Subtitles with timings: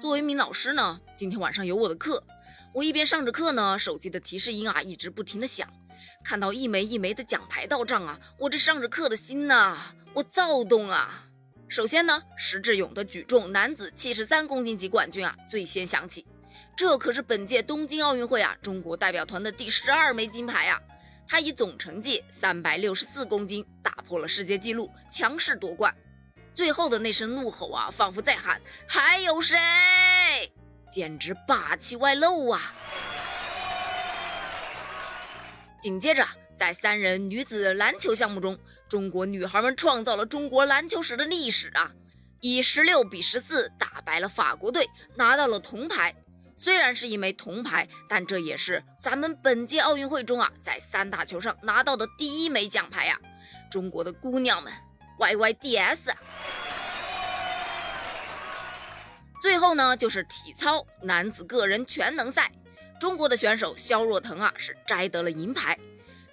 [0.00, 2.24] 作为一名老师呢，今天晚上有我的课，
[2.72, 5.68] 我一边上着课呢，手机的提示音啊一直不停的响，
[6.24, 9.76] 看到一枚一枚的奖牌到账啊，我这上着课的心呐，
[10.14, 11.26] 我躁动啊。
[11.68, 16.26] 首先呢，石智勇的举重男子七十三公斤级冠军啊最先响起，
[16.74, 20.80] 这可是本届东京奥运会啊中国代表团的第十二枚金牌呀。
[21.28, 25.94] 他以总成绩三百六十四公斤打破了世界纪录，强势夺冠。
[26.54, 29.56] 最后的那声怒吼啊，仿佛在喊还有谁，
[30.90, 32.74] 简直霸气外露啊！
[35.78, 36.26] 紧接着，
[36.56, 41.92] 在三人女子篮球项目中，中国女孩们创造了中国篮球史的历史啊，
[42.40, 46.14] 以十六比十四打败了法国队，拿到了铜牌。
[46.58, 53.18] 虽然是一枚铜牌，但这也是咱们本届奥运会中啊，在三大球上拿到的第一枚奖牌呀！
[53.70, 54.70] 中国的姑娘们
[55.20, 56.16] ，YYDS 啊！
[59.42, 62.50] 最后呢，就是体操男子个人全能赛，
[62.98, 65.78] 中国的选手肖若腾啊，是摘得了银牌。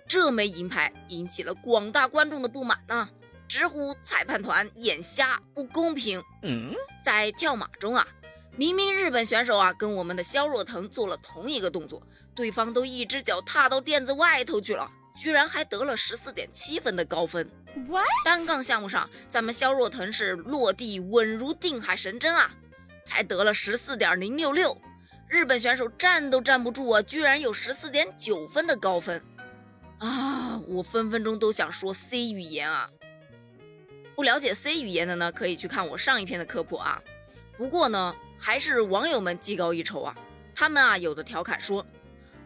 [0.07, 3.09] 这枚银牌引起了广大观众的不满呢，
[3.47, 6.23] 直呼裁判团眼瞎，不公平。
[6.43, 8.07] 嗯，在跳马中啊。
[8.55, 12.01] 明明日本选手啊跟我们的肖若腾做了同一个动作，
[12.33, 17.49] 对方都一只脚踏到垫子外头去了，居然还得了十四点七分的高分。
[18.23, 22.51] 单杠项目上，咱们肖若腾是落地稳如定海神针啊，
[23.03, 24.79] 才得了十四点零六六，
[25.27, 29.21] 日本选手站都站不住啊，居然有十四点九分的高分
[29.97, 30.59] 啊！
[30.67, 32.89] 我分分钟都想说 C 语言啊！
[34.15, 37.01] 不了解 C 语言的呢，可以去看我上一篇的科普啊。
[37.57, 38.15] 不过呢。
[38.39, 40.15] 还是网友们技高一筹啊！
[40.53, 41.83] 他们啊，有的调侃说：“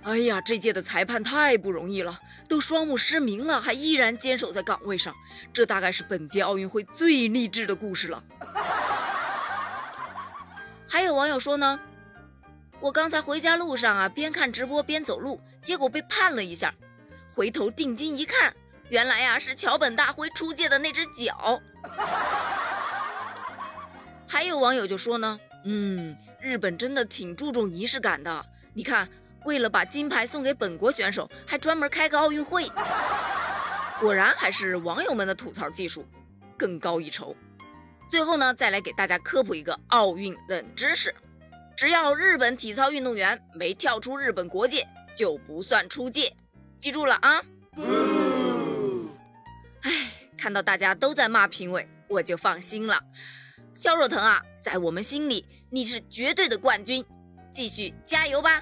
[0.04, 5.16] 哎呀，这届的裁判太不容易了，都双目失明了，还依然坚守在岗位上，
[5.54, 8.24] 这大概是本届奥运会最励志的故事了。
[10.90, 11.80] ”还有网友说呢
[12.82, 16.74] ：“我刚才回家路上啊，边看直播边走路，结果被判了一下，
[17.34, 18.54] 回头定睛一看，
[18.90, 21.62] 原来呀是桥本大辉出界的那只脚。
[24.28, 25.40] ”还有网友就说呢。
[25.64, 28.44] 嗯，日本真的挺注重仪式感的。
[28.74, 29.08] 你看，
[29.46, 32.70] 为了把金牌送给本国选手，还专门开个奥运会。
[34.00, 36.06] 果然还是网友们的吐槽技术
[36.58, 37.36] 更高一筹。
[38.10, 41.14] 最后呢，再来给大家科普一个奥运冷知识：
[41.78, 46.36] 只要日本体操运动员没跳出日本国界，就不算出界。
[46.78, 47.42] 记住了啊！
[49.82, 49.92] 哎，
[50.38, 53.02] 看到大家都在骂评委，我就放心了。
[53.74, 57.06] 肖若腾啊，在我们心里你是绝对的冠军，
[57.52, 58.62] 继续加油吧！